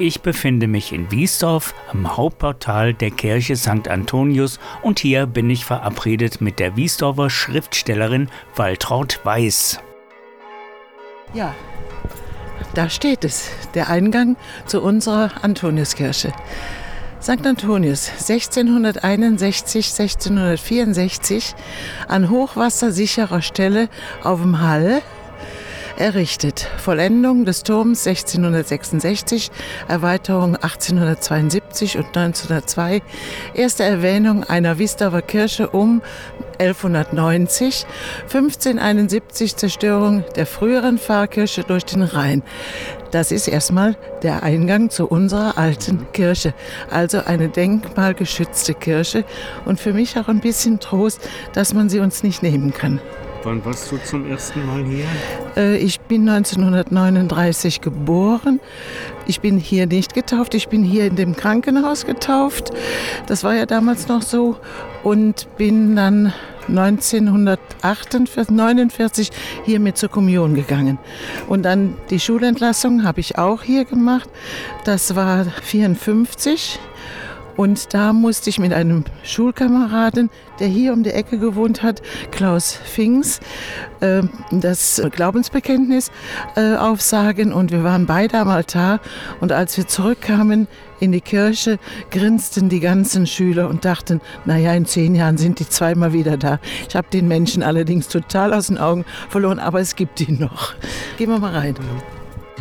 Ich 0.00 0.22
befinde 0.22 0.66
mich 0.66 0.94
in 0.94 1.10
Wiesdorf 1.10 1.74
am 1.92 2.16
Hauptportal 2.16 2.94
der 2.94 3.10
Kirche 3.10 3.54
St. 3.54 3.86
Antonius 3.86 4.58
und 4.80 4.98
hier 4.98 5.26
bin 5.26 5.50
ich 5.50 5.66
verabredet 5.66 6.40
mit 6.40 6.58
der 6.58 6.74
Wiesdorfer 6.74 7.28
Schriftstellerin 7.28 8.30
Waltraud 8.56 9.20
Weiß. 9.24 9.78
Ja, 11.34 11.54
da 12.72 12.88
steht 12.88 13.24
es, 13.24 13.50
der 13.74 13.90
Eingang 13.90 14.36
zu 14.64 14.80
unserer 14.80 15.44
Antoniuskirche. 15.44 16.32
St. 17.20 17.46
Antonius 17.46 18.08
1661, 18.08 19.86
1664 19.98 21.54
an 22.08 22.30
hochwassersicherer 22.30 23.42
Stelle 23.42 23.90
auf 24.24 24.40
dem 24.40 24.62
Hall 24.62 25.02
errichtet. 26.00 26.66
Vollendung 26.78 27.44
des 27.44 27.62
Turms 27.62 28.06
1666, 28.06 29.50
Erweiterung 29.86 30.56
1872 30.56 31.98
und 31.98 32.06
1902, 32.06 33.02
erste 33.54 33.84
Erwähnung 33.84 34.42
einer 34.44 34.78
Wiesdorfer 34.78 35.22
Kirche 35.22 35.68
um 35.68 36.02
1190, 36.58 37.86
1571 38.22 39.56
Zerstörung 39.56 40.24
der 40.36 40.46
früheren 40.46 40.98
Pfarrkirche 40.98 41.62
durch 41.64 41.84
den 41.84 42.02
Rhein. 42.02 42.42
Das 43.10 43.32
ist 43.32 43.48
erstmal 43.48 43.96
der 44.22 44.42
Eingang 44.42 44.90
zu 44.90 45.06
unserer 45.06 45.58
alten 45.58 46.06
Kirche, 46.12 46.54
also 46.90 47.22
eine 47.24 47.48
denkmalgeschützte 47.48 48.74
Kirche 48.74 49.24
und 49.64 49.80
für 49.80 49.92
mich 49.92 50.18
auch 50.18 50.28
ein 50.28 50.40
bisschen 50.40 50.80
Trost, 50.80 51.28
dass 51.52 51.74
man 51.74 51.88
sie 51.88 52.00
uns 52.00 52.22
nicht 52.22 52.42
nehmen 52.42 52.72
kann. 52.72 53.00
Wann 53.42 53.64
warst 53.64 53.90
du 53.90 53.96
zum 53.96 54.30
ersten 54.30 54.66
Mal 54.66 54.84
hier? 54.84 55.06
Äh, 55.56 55.78
ich 55.78 55.98
bin 56.00 56.28
1939 56.28 57.80
geboren. 57.80 58.60
Ich 59.26 59.40
bin 59.40 59.56
hier 59.56 59.86
nicht 59.86 60.12
getauft, 60.12 60.54
ich 60.54 60.68
bin 60.68 60.84
hier 60.84 61.06
in 61.06 61.16
dem 61.16 61.34
Krankenhaus 61.34 62.04
getauft. 62.04 62.68
Das 63.26 63.42
war 63.42 63.54
ja 63.54 63.64
damals 63.64 64.08
noch 64.08 64.20
so. 64.20 64.58
Und 65.02 65.48
bin 65.56 65.96
dann 65.96 66.34
1949 66.68 69.30
hier 69.64 69.80
mit 69.80 69.96
zur 69.96 70.10
Kommunion 70.10 70.54
gegangen. 70.54 70.98
Und 71.48 71.62
dann 71.62 71.96
die 72.10 72.20
Schulentlassung 72.20 73.04
habe 73.04 73.20
ich 73.20 73.38
auch 73.38 73.62
hier 73.62 73.86
gemacht. 73.86 74.28
Das 74.84 75.16
war 75.16 75.46
54. 75.46 76.78
Und 77.56 77.94
da 77.94 78.12
musste 78.12 78.50
ich 78.50 78.58
mit 78.58 78.72
einem 78.72 79.04
Schulkameraden, 79.22 80.30
der 80.58 80.68
hier 80.68 80.92
um 80.92 81.02
die 81.02 81.10
Ecke 81.10 81.38
gewohnt 81.38 81.82
hat, 81.82 82.02
Klaus 82.30 82.72
Fings, 82.72 83.40
äh, 84.00 84.22
das 84.50 85.02
Glaubensbekenntnis 85.10 86.10
äh, 86.56 86.74
aufsagen. 86.76 87.52
Und 87.52 87.72
wir 87.72 87.84
waren 87.84 88.06
beide 88.06 88.38
am 88.38 88.48
Altar. 88.48 89.00
Und 89.40 89.52
als 89.52 89.76
wir 89.76 89.86
zurückkamen 89.86 90.68
in 91.00 91.12
die 91.12 91.20
Kirche, 91.20 91.78
grinsten 92.10 92.68
die 92.68 92.80
ganzen 92.80 93.26
Schüler 93.26 93.68
und 93.68 93.84
dachten, 93.84 94.20
naja, 94.44 94.74
in 94.74 94.86
zehn 94.86 95.14
Jahren 95.14 95.38
sind 95.38 95.58
die 95.58 95.68
zweimal 95.68 96.12
wieder 96.12 96.36
da. 96.36 96.60
Ich 96.88 96.94
habe 96.94 97.08
den 97.12 97.26
Menschen 97.28 97.62
allerdings 97.62 98.08
total 98.08 98.52
aus 98.52 98.68
den 98.68 98.78
Augen 98.78 99.04
verloren, 99.28 99.58
aber 99.58 99.80
es 99.80 99.96
gibt 99.96 100.20
ihn 100.20 100.38
noch. 100.38 100.74
Gehen 101.16 101.30
wir 101.30 101.38
mal 101.38 101.54
rein. 101.54 101.74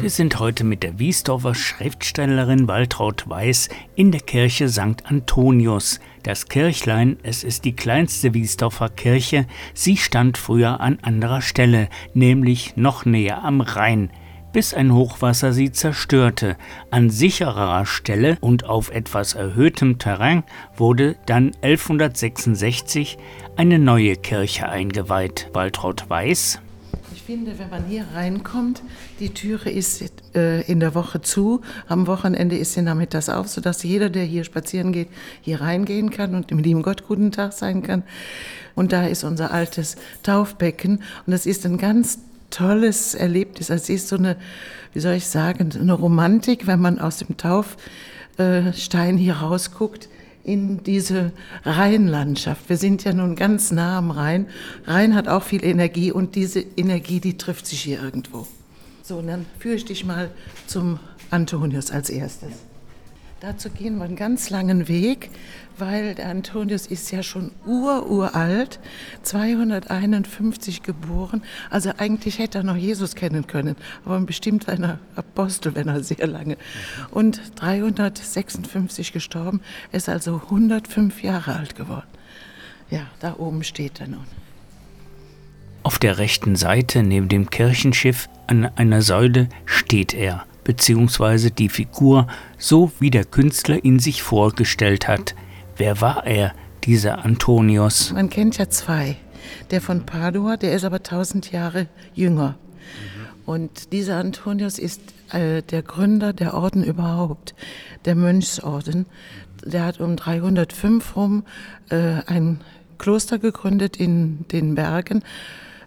Wir 0.01 0.09
sind 0.09 0.39
heute 0.39 0.63
mit 0.63 0.83
der 0.83 0.97
Wiesdorfer 0.97 1.53
Schriftstellerin 1.53 2.69
Waltraud 2.69 3.27
Weiß 3.27 3.67
in 3.95 4.11
der 4.11 4.21
Kirche 4.21 4.69
St. 4.69 5.03
Antonius. 5.03 5.99
Das 6.23 6.47
Kirchlein, 6.47 7.17
es 7.21 7.43
ist 7.43 7.65
die 7.65 7.75
kleinste 7.75 8.33
Wiesdorfer 8.33 8.87
Kirche, 8.87 9.45
sie 9.73 9.97
stand 9.97 10.37
früher 10.37 10.79
an 10.79 10.99
anderer 11.01 11.41
Stelle, 11.41 11.89
nämlich 12.13 12.77
noch 12.77 13.03
näher 13.03 13.43
am 13.43 13.59
Rhein 13.59 14.09
bis 14.51 14.73
ein 14.73 14.93
Hochwasser 14.95 15.53
sie 15.53 15.71
zerstörte. 15.71 16.57
An 16.89 17.11
sicherer 17.11 17.85
Stelle 17.85 18.37
und 18.41 18.65
auf 18.65 18.89
etwas 18.89 19.35
erhöhtem 19.35 19.99
Terrain 19.99 20.43
wurde 20.75 21.17
dann 21.27 21.51
1166 21.61 23.19
eine 23.57 23.77
neue 23.77 24.15
Kirche 24.15 24.67
eingeweiht. 24.67 25.49
Waltraud 25.53 26.09
Weiß 26.09 26.61
finde, 27.29 27.59
wenn 27.59 27.69
man 27.69 27.85
hier 27.85 28.07
reinkommt, 28.15 28.81
die 29.19 29.29
Türe 29.29 29.69
ist 29.69 30.03
äh, 30.33 30.61
in 30.61 30.79
der 30.79 30.95
Woche 30.95 31.21
zu, 31.21 31.61
am 31.87 32.07
Wochenende 32.07 32.57
ist 32.57 32.73
sie 32.73 32.81
nachmittags 32.81 33.29
auf, 33.29 33.47
sodass 33.47 33.83
jeder, 33.83 34.09
der 34.09 34.23
hier 34.23 34.43
spazieren 34.43 34.91
geht, 34.91 35.09
hier 35.41 35.61
reingehen 35.61 36.09
kann 36.09 36.33
und 36.33 36.49
dem 36.49 36.57
lieben 36.57 36.81
Gott 36.81 37.05
guten 37.07 37.31
Tag 37.31 37.53
sein 37.53 37.83
kann. 37.83 38.01
Und 38.73 38.93
da 38.93 39.05
ist 39.05 39.23
unser 39.23 39.51
altes 39.51 39.95
Taufbecken 40.23 41.03
und 41.27 41.31
das 41.31 41.45
ist 41.45 41.67
ein 41.67 41.77
ganz 41.77 42.17
tolles 42.49 43.13
Erlebnis. 43.13 43.69
Es 43.69 43.89
ist 43.89 44.07
so 44.07 44.15
eine, 44.15 44.35
wie 44.93 44.99
soll 44.99 45.13
ich 45.13 45.27
sagen, 45.27 45.69
eine 45.79 45.93
Romantik, 45.93 46.65
wenn 46.65 46.79
man 46.79 46.97
aus 46.97 47.17
dem 47.17 47.37
Taufstein 47.37 49.17
hier 49.17 49.35
rausguckt 49.35 50.09
in 50.43 50.83
diese 50.83 51.31
Rheinlandschaft. 51.63 52.69
Wir 52.69 52.77
sind 52.77 53.03
ja 53.03 53.13
nun 53.13 53.35
ganz 53.35 53.71
nah 53.71 53.97
am 53.97 54.11
Rhein. 54.11 54.47
Rhein 54.85 55.15
hat 55.15 55.27
auch 55.27 55.43
viel 55.43 55.63
Energie 55.63 56.11
und 56.11 56.35
diese 56.35 56.59
Energie, 56.59 57.19
die 57.19 57.37
trifft 57.37 57.67
sich 57.67 57.81
hier 57.81 58.01
irgendwo. 58.01 58.47
So, 59.03 59.17
und 59.17 59.27
dann 59.27 59.45
führe 59.59 59.75
ich 59.75 59.85
dich 59.85 60.05
mal 60.05 60.31
zum 60.67 60.99
Antonius 61.29 61.91
als 61.91 62.09
erstes. 62.09 62.51
Dazu 63.39 63.69
gehen 63.69 63.97
wir 63.97 64.03
einen 64.03 64.17
ganz 64.17 64.49
langen 64.49 64.89
Weg, 64.89 65.29
weil 65.77 66.13
der 66.13 66.27
Antonius 66.27 66.87
ist 66.87 67.09
ja 67.11 67.23
schon 67.23 67.51
ururalt, 67.65 68.81
251 69.23 70.83
geboren. 70.83 71.41
Also 71.69 71.93
eigentlich 71.97 72.37
hätte 72.37 72.57
er 72.57 72.63
noch 72.65 72.75
Jesus 72.75 73.15
kennen 73.15 73.47
können, 73.47 73.77
aber 74.03 74.19
bestimmt 74.19 74.67
ein 74.67 74.99
Apostel, 75.15 75.73
wenn 75.75 75.87
er 75.87 76.03
sehr 76.03 76.27
lange. 76.27 76.57
Und 77.11 77.41
356 77.55 79.13
gestorben, 79.13 79.61
ist 79.93 80.09
also 80.09 80.41
105 80.45 81.23
Jahre 81.23 81.55
alt 81.55 81.75
geworden. 81.75 82.07
Ja, 82.91 83.07
da 83.21 83.35
oben 83.37 83.63
steht 83.63 84.01
er 84.01 84.07
nun. 84.07 84.25
Auf 85.83 85.97
der 85.97 86.17
rechten 86.17 86.57
Seite 86.57 87.03
neben 87.03 87.29
dem 87.29 87.49
Kirchenschiff 87.49 88.27
an 88.47 88.65
einer 88.75 89.01
Säule 89.01 89.47
steht 89.65 90.13
er 90.13 90.45
beziehungsweise 90.69 91.49
die 91.49 91.67
Figur, 91.67 92.27
so 92.59 92.91
wie 92.99 93.09
der 93.09 93.25
Künstler 93.25 93.83
ihn 93.83 93.97
sich 93.97 94.21
vorgestellt 94.21 95.07
hat. 95.07 95.33
Wer 95.77 95.99
war 95.99 96.27
er, 96.27 96.53
dieser 96.83 97.25
Antonius? 97.25 98.13
Man 98.13 98.29
kennt 98.29 98.59
ja 98.59 98.69
zwei. 98.69 99.17
Der 99.71 99.81
von 99.81 100.05
Padua, 100.05 100.57
der 100.57 100.75
ist 100.75 100.85
aber 100.85 101.01
tausend 101.01 101.51
Jahre 101.51 101.87
jünger. 102.13 102.55
Und 103.47 103.93
dieser 103.93 104.17
Antonius 104.17 104.77
ist 104.77 105.01
äh, 105.31 105.63
der 105.63 105.81
Gründer 105.81 106.33
der 106.33 106.53
Orden 106.53 106.83
überhaupt, 106.83 107.55
der 108.05 108.13
Mönchsorden. 108.13 109.07
Der 109.65 109.85
hat 109.85 109.99
um 109.99 110.17
305 110.17 111.15
rum 111.15 111.45
äh, 111.89 112.21
ein 112.27 112.61
Kloster 112.99 113.39
gegründet 113.39 113.97
in 113.97 114.45
den 114.51 114.75
Bergen. 114.75 115.23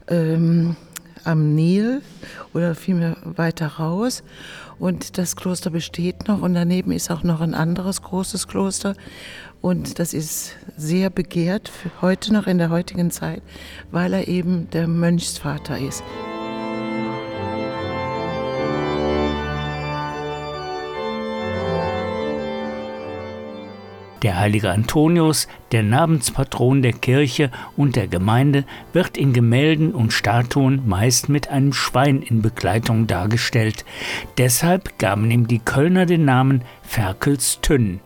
Ähm, 0.08 0.74
am 1.24 1.54
Nil 1.54 2.02
oder 2.54 2.74
vielmehr 2.74 3.16
weiter 3.24 3.66
raus. 3.66 4.22
Und 4.78 5.18
das 5.18 5.36
Kloster 5.36 5.70
besteht 5.70 6.28
noch 6.28 6.42
und 6.42 6.54
daneben 6.54 6.92
ist 6.92 7.10
auch 7.10 7.22
noch 7.22 7.40
ein 7.40 7.54
anderes 7.54 8.02
großes 8.02 8.48
Kloster. 8.48 8.94
Und 9.60 9.98
das 9.98 10.12
ist 10.12 10.56
sehr 10.76 11.08
begehrt 11.08 11.70
heute 12.00 12.32
noch 12.32 12.46
in 12.46 12.58
der 12.58 12.70
heutigen 12.70 13.10
Zeit, 13.10 13.42
weil 13.92 14.12
er 14.12 14.26
eben 14.26 14.68
der 14.70 14.88
Mönchsvater 14.88 15.78
ist. 15.78 16.02
Der 24.22 24.38
heilige 24.38 24.70
Antonius, 24.70 25.48
der 25.72 25.82
Namenspatron 25.82 26.80
der 26.80 26.92
Kirche 26.92 27.50
und 27.76 27.96
der 27.96 28.06
Gemeinde, 28.06 28.64
wird 28.92 29.16
in 29.16 29.32
Gemälden 29.32 29.92
und 29.92 30.12
Statuen 30.12 30.82
meist 30.86 31.28
mit 31.28 31.48
einem 31.48 31.72
Schwein 31.72 32.22
in 32.22 32.40
Begleitung 32.40 33.08
dargestellt. 33.08 33.84
Deshalb 34.38 34.98
gaben 34.98 35.30
ihm 35.30 35.48
die 35.48 35.58
Kölner 35.58 36.06
den 36.06 36.24
Namen 36.24 36.62
Ferkelstünn. 36.82 38.00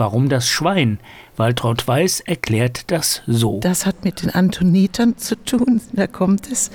Warum 0.00 0.30
das 0.30 0.48
Schwein? 0.48 0.98
Waltraud 1.36 1.86
Weiß 1.86 2.20
erklärt 2.20 2.90
das 2.90 3.20
so. 3.26 3.60
Das 3.60 3.84
hat 3.84 4.02
mit 4.02 4.22
den 4.22 4.30
Antonitern 4.30 5.18
zu 5.18 5.36
tun, 5.36 5.82
da 5.92 6.06
kommt 6.06 6.50
es. 6.50 6.70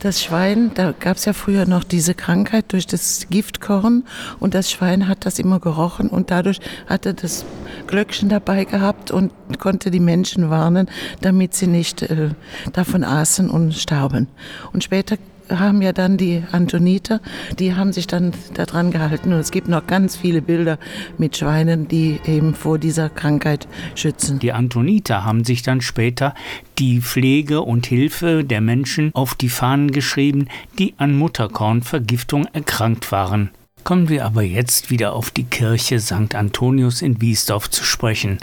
Das 0.00 0.22
Schwein, 0.22 0.70
da 0.72 0.92
gab 0.92 1.18
es 1.18 1.26
ja 1.26 1.34
früher 1.34 1.66
noch 1.66 1.84
diese 1.84 2.14
Krankheit 2.14 2.72
durch 2.72 2.86
das 2.86 3.26
Giftkorn 3.28 4.04
und 4.40 4.54
das 4.54 4.70
Schwein 4.70 5.08
hat 5.08 5.26
das 5.26 5.38
immer 5.38 5.60
gerochen 5.60 6.08
und 6.08 6.30
dadurch 6.30 6.58
hat 6.86 7.04
er 7.04 7.12
das 7.12 7.44
Glöckchen 7.86 8.30
dabei 8.30 8.64
gehabt 8.64 9.10
und 9.10 9.30
konnte 9.58 9.90
die 9.90 10.00
Menschen 10.00 10.48
warnen, 10.48 10.88
damit 11.20 11.52
sie 11.52 11.66
nicht 11.66 12.00
äh, 12.00 12.30
davon 12.72 13.04
aßen 13.04 13.50
und 13.50 13.74
starben. 13.74 14.28
Und 14.72 14.82
später 14.82 15.18
haben 15.48 15.82
ja 15.82 15.92
dann 15.92 16.16
die 16.16 16.42
Antoniter, 16.52 17.20
die 17.58 17.74
haben 17.74 17.92
sich 17.92 18.06
dann 18.06 18.32
daran 18.54 18.90
gehalten. 18.90 19.32
Und 19.32 19.40
es 19.40 19.50
gibt 19.50 19.68
noch 19.68 19.86
ganz 19.86 20.16
viele 20.16 20.42
Bilder 20.42 20.78
mit 21.18 21.36
Schweinen, 21.36 21.88
die 21.88 22.20
eben 22.26 22.54
vor 22.54 22.78
dieser 22.78 23.08
Krankheit 23.08 23.68
schützen. 23.94 24.38
Die 24.38 24.52
Antoniter 24.52 25.24
haben 25.24 25.44
sich 25.44 25.62
dann 25.62 25.80
später 25.80 26.34
die 26.78 27.00
Pflege 27.00 27.60
und 27.62 27.86
Hilfe 27.86 28.44
der 28.44 28.60
Menschen 28.60 29.10
auf 29.14 29.34
die 29.34 29.48
Fahnen 29.48 29.90
geschrieben, 29.90 30.48
die 30.78 30.94
an 30.98 31.16
Mutterkornvergiftung 31.16 32.46
erkrankt 32.52 33.12
waren. 33.12 33.50
Kommen 33.84 34.08
wir 34.08 34.24
aber 34.24 34.42
jetzt 34.42 34.90
wieder 34.90 35.12
auf 35.12 35.30
die 35.30 35.44
Kirche 35.44 36.00
St. 36.00 36.34
Antonius 36.34 37.02
in 37.02 37.20
Wiesdorf 37.20 37.68
zu 37.68 37.84
sprechen. 37.84 38.38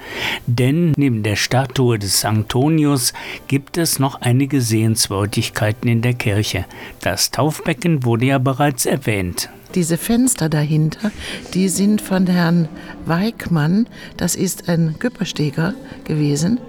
Denn 0.46 0.94
neben 0.98 1.24
der 1.24 1.36
Statue 1.36 1.98
des 1.98 2.24
Antonius 2.24 3.14
gibt 3.48 3.78
es 3.78 3.98
noch 3.98 4.22
einige 4.22 4.62
Sehenswürdigkeiten 4.62 5.90
in 5.90 6.04
der 6.04 6.14
Kirche. 6.14 6.66
Das 7.00 7.32
Taufbecken 7.32 8.04
wurde 8.04 8.26
ja 8.26 8.38
bereits 8.38 8.86
erwähnt. 8.86 9.50
Diese 9.76 9.98
Fenster 9.98 10.50
dahinter, 10.50 11.12
die 11.54 11.70
sind 11.70 12.02
von 12.02 12.28
Herrn 12.28 12.68
Weigmann. 13.06 13.88
Das 14.18 14.36
ist 14.36 14.68
ein 14.68 14.96
Küppersteger 15.00 15.74
gewesen. 16.04 16.60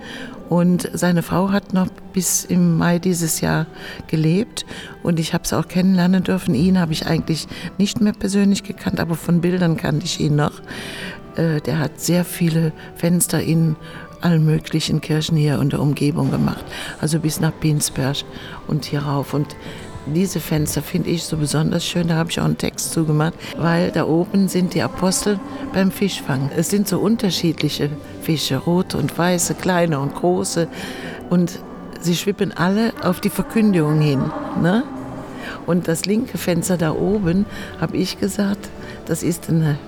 Und 0.49 0.89
seine 0.93 1.23
Frau 1.23 1.51
hat 1.51 1.73
noch 1.73 1.89
bis 2.13 2.45
im 2.45 2.77
Mai 2.77 2.99
dieses 2.99 3.41
Jahr 3.41 3.67
gelebt 4.07 4.67
und 5.03 5.19
ich 5.19 5.33
habe 5.33 5.45
es 5.45 5.53
auch 5.55 5.67
kennenlernen 5.67 6.23
dürfen. 6.23 6.55
Ihn 6.55 6.79
habe 6.79 6.93
ich 6.93 7.07
eigentlich 7.07 7.49
nicht 7.79 8.01
mehr 8.03 8.13
persönlich 8.13 8.63
gekannt, 8.63 9.01
aber 9.01 9.15
von 9.15 9.41
Bildern 9.41 9.79
kannte 9.79 10.05
ich 10.05 10.21
ihn 10.21 10.37
noch. 10.37 10.61
Äh, 11.37 11.63
der 11.63 11.79
hat 11.79 12.01
sehr 12.01 12.25
viele 12.25 12.73
Fenster 12.97 13.41
in 13.41 13.77
allen 14.21 14.45
möglichen 14.45 15.01
Kirchen 15.01 15.37
hier 15.37 15.59
in 15.59 15.71
der 15.71 15.81
Umgebung 15.81 16.31
gemacht, 16.31 16.65
also 17.01 17.19
bis 17.19 17.41
nach 17.41 17.53
Binsberg 17.53 18.19
und 18.69 18.85
hierauf. 18.85 19.35
Und 19.35 19.57
diese 20.07 20.41
Fenster 20.41 20.83
finde 20.83 21.11
ich 21.11 21.25
so 21.25 21.37
besonders 21.37 21.87
schön, 21.87 22.09
da 22.09 22.17
habe 22.17 22.31
ich 22.31 22.41
auch 22.41 22.45
einen 22.45 22.59
Text 22.59 22.93
zugemacht, 22.93 23.35
weil 23.57 23.91
da 23.91 24.05
oben 24.05 24.49
sind 24.49 24.75
die 24.75 24.83
Apostel 24.83 25.39
beim 25.73 25.91
Fischfang. 25.91 26.51
Es 26.57 26.71
sind 26.71 26.89
so 26.89 26.99
unterschiedliche 26.99 27.91
Fische, 28.21 28.57
rote 28.57 28.99
und 28.99 29.17
weiße, 29.17 29.55
kleine 29.55 30.01
und 30.01 30.15
große. 30.15 30.69
Und 31.31 31.61
sie 32.01 32.17
schwippen 32.17 32.53
alle 32.53 32.93
auf 33.03 33.21
die 33.21 33.31
Verkündigung 33.31 34.01
hin. 34.01 34.21
Ne? 34.61 34.85
Und 35.67 35.89
das 35.89 36.05
linke 36.05 36.39
Fenster 36.39 36.77
da 36.77 36.93
oben, 36.93 37.47
habe 37.81 37.97
ich 37.97 38.19
gesagt, 38.19 38.71
das 39.07 39.23
ist 39.23 39.49
eine, 39.49 39.79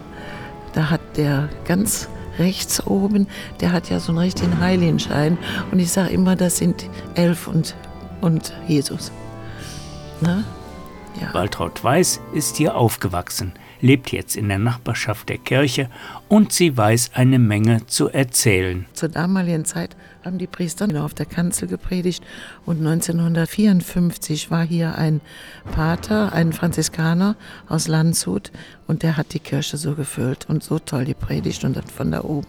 da 0.74 0.90
hat 0.90 1.00
der 1.16 1.48
ganz 1.66 2.08
rechts 2.38 2.84
oben, 2.86 3.26
der 3.60 3.72
hat 3.72 3.90
ja 3.90 4.00
so 4.00 4.12
einen 4.12 4.18
richtigen 4.18 4.60
Heiligenschein. 4.60 5.38
Und 5.70 5.78
ich 5.78 5.90
sage 5.90 6.10
immer, 6.10 6.36
das 6.36 6.58
sind 6.58 6.88
Elf 7.14 7.48
und, 7.48 7.74
und 8.20 8.52
Jesus. 8.66 9.12
Ne? 10.20 10.44
Ja. 11.20 11.32
Waltraud 11.32 11.84
Weiß 11.84 12.20
ist 12.32 12.56
hier 12.56 12.74
aufgewachsen, 12.76 13.52
lebt 13.80 14.10
jetzt 14.10 14.36
in 14.36 14.48
der 14.48 14.58
Nachbarschaft 14.58 15.28
der 15.28 15.38
Kirche 15.38 15.88
und 16.28 16.52
sie 16.52 16.76
weiß 16.76 17.12
eine 17.14 17.38
Menge 17.38 17.86
zu 17.86 18.08
erzählen. 18.08 18.86
Zur 18.94 19.10
damaligen 19.10 19.64
Zeit 19.64 19.96
haben 20.24 20.38
die 20.38 20.48
Priester 20.48 20.88
auf 21.04 21.14
der 21.14 21.26
Kanzel 21.26 21.68
gepredigt 21.68 22.24
und 22.66 22.78
1954 22.78 24.50
war 24.50 24.64
hier 24.64 24.96
ein 24.96 25.20
Pater, 25.70 26.32
ein 26.32 26.52
Franziskaner 26.52 27.36
aus 27.68 27.86
Landshut 27.86 28.50
und 28.88 29.04
der 29.04 29.16
hat 29.16 29.34
die 29.34 29.40
Kirche 29.40 29.76
so 29.76 29.94
gefüllt 29.94 30.48
und 30.48 30.64
so 30.64 30.80
toll 30.80 31.04
die 31.04 31.14
Predigt 31.14 31.62
und 31.64 31.76
dann 31.76 31.86
von 31.86 32.10
da 32.10 32.22
oben 32.22 32.48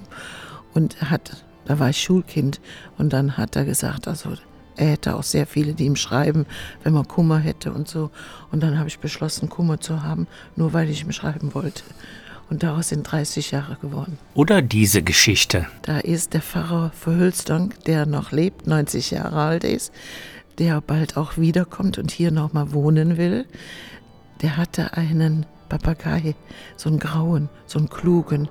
und 0.74 1.10
hat, 1.12 1.44
da 1.66 1.78
war 1.78 1.90
ich 1.90 2.02
Schulkind 2.02 2.60
und 2.98 3.14
dann 3.14 3.38
hat 3.38 3.56
er 3.56 3.66
gesagt, 3.66 4.08
also 4.08 4.32
er 4.78 4.88
hätte 4.88 5.16
auch 5.16 5.24
sehr 5.24 5.48
viele, 5.48 5.74
die 5.74 5.86
ihm 5.86 5.96
schreiben, 5.96 6.46
wenn 6.84 6.94
man 6.94 7.08
Kummer 7.08 7.40
hätte 7.40 7.72
und 7.72 7.88
so. 7.88 8.12
Und 8.52 8.62
dann 8.62 8.78
habe 8.78 8.88
ich 8.88 9.00
beschlossen, 9.00 9.50
Kummer 9.50 9.80
zu 9.80 10.04
haben, 10.04 10.28
nur 10.56 10.74
weil 10.74 10.90
ich 10.90 11.04
ihm 11.04 11.12
schreiben 11.12 11.54
wollte. 11.54 11.84
Und 12.50 12.62
daraus 12.62 12.90
sind 12.90 13.04
30 13.04 13.52
Jahre 13.52 13.76
geworden. 13.78 14.20
Oder 14.36 14.62
diese 14.62 15.02
Geschichte. 15.02 15.66
Da 15.82 16.00
ist 16.00 16.34
der 16.34 16.42
Pfarrer 16.42 16.92
Verhülstonk, 16.92 17.84
der 17.86 18.06
noch 18.06 18.32
lebt, 18.32 18.68
90 18.68 19.12
Jahre 19.12 19.42
alt 19.42 19.64
ist, 19.64 19.92
der 20.60 20.82
bald 20.82 21.18
auch 21.18 21.38
wiederkommt 21.38 21.98
und 21.98 22.12
hier 22.12 22.32
nochmal 22.32 22.72
wohnen 22.72 23.18
will. 23.18 23.46
Der 24.42 24.58
hatte 24.58 24.94
einen 24.94 25.46
Papagei, 25.70 26.36
so 26.78 26.90
einen 26.90 27.00
grauen, 27.00 27.50
so 27.66 27.80
einen 27.80 27.90
klugen. 27.90 28.48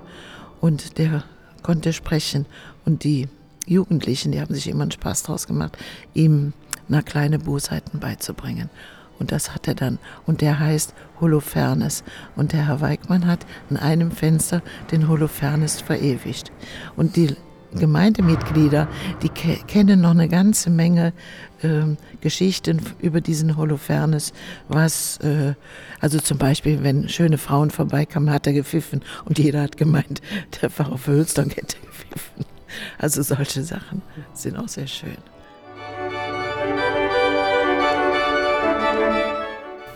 Und 0.59 0.97
der 0.97 1.23
konnte 1.63 1.93
sprechen. 1.93 2.45
Und 2.83 3.03
die 3.03 3.29
Jugendlichen, 3.65 4.31
die 4.31 4.41
haben 4.41 4.53
sich 4.53 4.67
immer 4.67 4.83
einen 4.83 4.91
Spaß 4.91 5.23
draus 5.23 5.47
gemacht, 5.47 5.77
ihm 6.13 6.53
na 6.87 7.01
kleine 7.01 7.39
Bosheiten 7.39 7.99
beizubringen. 7.99 8.69
Und 9.17 9.31
das 9.31 9.53
hat 9.53 9.67
er 9.67 9.75
dann. 9.75 9.97
Und 10.25 10.41
der 10.41 10.59
heißt 10.59 10.93
Holofernes. 11.21 12.03
Und 12.35 12.51
der 12.51 12.67
Herr 12.67 12.81
Weigmann 12.81 13.25
hat 13.25 13.45
in 13.69 13.77
einem 13.77 14.11
Fenster 14.11 14.61
den 14.91 15.07
Holofernes 15.07 15.79
verewigt. 15.79 16.51
Und 16.97 17.15
die 17.15 17.35
Gemeindemitglieder, 17.75 18.87
die 19.21 19.29
ke 19.29 19.57
kennen 19.67 20.01
noch 20.01 20.11
eine 20.11 20.29
ganze 20.29 20.69
Menge 20.69 21.13
äh, 21.61 21.83
Geschichten 22.21 22.81
über 22.99 23.19
diesen 23.19 23.57
Holofernes, 23.57 24.31
was, 24.69 25.17
äh, 25.17 25.55
also 25.99 26.19
zum 26.19 26.37
Beispiel, 26.37 26.83
wenn 26.83 27.09
schöne 27.09 27.37
Frauen 27.37 27.71
vorbeikamen, 27.71 28.31
hat 28.31 28.47
er 28.47 28.53
gepfiffen 28.53 29.01
und 29.25 29.39
jeder 29.39 29.61
hat 29.61 29.75
gemeint, 29.75 30.21
der 30.61 30.69
Pfarrer 30.69 30.97
Verhülston 30.97 31.49
hätte 31.49 31.77
gepfiffen. 31.81 32.54
Also 32.97 33.21
solche 33.21 33.63
Sachen 33.63 34.01
sind 34.33 34.57
auch 34.57 34.67
sehr 34.67 34.87
schön. 34.87 35.17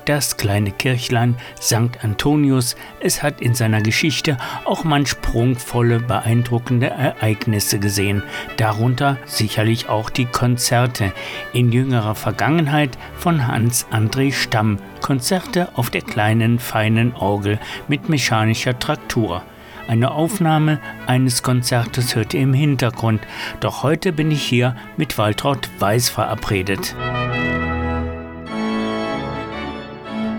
das 0.09 0.37
kleine 0.37 0.71
Kirchlein 0.71 1.35
St. 1.61 2.03
Antonius, 2.03 2.75
es 2.99 3.21
hat 3.21 3.41
in 3.41 3.53
seiner 3.53 3.83
Geschichte 3.83 4.37
auch 4.65 4.83
manch 4.83 5.21
prunkvolle, 5.21 5.99
beeindruckende 5.99 6.87
Ereignisse 6.87 7.77
gesehen, 7.77 8.23
darunter 8.57 9.19
sicherlich 9.25 9.87
auch 9.87 10.09
die 10.09 10.25
Konzerte 10.25 11.13
in 11.53 11.71
jüngerer 11.71 12.15
Vergangenheit 12.15 12.97
von 13.17 13.45
Hans 13.45 13.85
André 13.91 14.33
Stamm, 14.33 14.79
Konzerte 14.99 15.69
auf 15.75 15.91
der 15.91 16.01
kleinen 16.01 16.57
feinen 16.57 17.13
Orgel 17.13 17.59
mit 17.87 18.09
mechanischer 18.09 18.79
Traktur. 18.79 19.43
Eine 19.89 20.11
Aufnahme 20.11 20.79
eines 21.07 21.41
Konzertes 21.41 22.15
hört 22.15 22.35
ihr 22.35 22.41
im 22.41 22.53
Hintergrund, 22.53 23.21
doch 23.59 23.81
heute 23.81 24.13
bin 24.13 24.29
ich 24.29 24.43
hier 24.43 24.75
mit 24.97 25.17
Waltraud 25.17 25.67
Weiß 25.79 26.09
verabredet. 26.09 26.95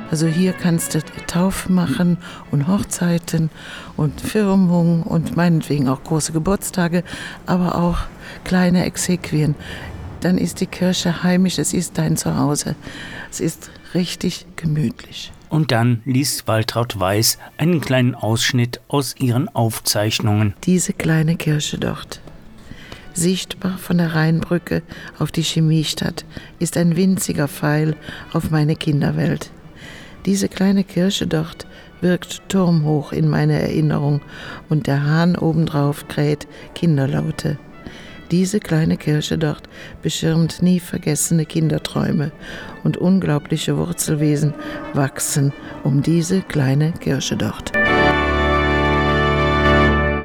Also 0.09 0.29
hier 0.29 0.53
kannst 0.53 0.95
du 0.95 1.03
Taufen 1.27 1.75
machen 1.75 2.19
und 2.53 2.69
Hochzeiten 2.69 3.51
und 3.97 4.21
Firmungen 4.21 5.03
und 5.03 5.37
meinetwegen 5.37 5.89
auch 5.89 6.05
große 6.05 6.31
Geburtstage, 6.31 7.03
aber 7.45 7.75
auch 7.75 7.99
kleine 8.45 8.85
Exequien. 8.85 9.57
Dann 10.21 10.39
ist 10.39 10.61
die 10.61 10.69
Kirche 10.69 11.25
heimisch, 11.25 11.59
es 11.59 11.75
ist 11.75 11.99
dein 11.99 12.17
Zuhause. 12.17 12.77
Es 13.33 13.41
ist 13.41 13.73
richtig 13.95 14.47
gemütlich. 14.55 15.33
Und 15.51 15.73
dann 15.73 16.01
liest 16.05 16.49
Waltraud 16.49 16.99
Weiß 16.99 17.39
einen 17.59 17.81
kleinen 17.81 18.15
Ausschnitt 18.15 18.81
aus 18.89 19.17
ihren 19.19 19.49
Aufzeichnungen. 19.49 20.55
Diese 20.65 20.93
kleine 20.93 21.37
Kirche 21.37 21.77
dort, 21.77 22.21
sichtbar 23.15 23.77
von 23.77 23.99
der 23.99 24.15
Rheinbrücke 24.15 24.83
auf 25.19 25.33
die 25.33 25.43
Chemiestadt, 25.43 26.25
ist 26.61 26.77
ein 26.77 26.97
winziger 26.97 27.49
Pfeil 27.49 27.97
auf 28.33 28.51
meine 28.51 28.77
Kinderwelt. 28.77 29.51
Diese 30.25 30.49
kleine 30.49 30.85
Kirche 30.85 31.27
dort 31.27 31.67
wirkt 32.01 32.49
turmhoch 32.49 33.13
in 33.13 33.29
meiner 33.29 33.55
Erinnerung 33.55 34.21
und 34.69 34.87
der 34.87 35.05
Hahn 35.05 35.37
obendrauf 35.37 36.07
kräht 36.09 36.47
Kinderlaute. 36.75 37.59
Diese 38.31 38.61
kleine 38.61 38.97
Kirche 38.97 39.39
dort 39.39 39.69
beschirmt 40.03 40.63
nie 40.63 40.79
vergessene 40.79 41.45
Kinderträume 41.47 42.31
und 42.85 42.97
unglaubliche 42.97 43.77
Wurzelwesen 43.77 44.55
wachsen 44.95 45.53
um 45.83 46.03
diese 46.03 46.41
kleine 46.43 46.93
Kirche 46.93 47.37
dort. 47.37 47.73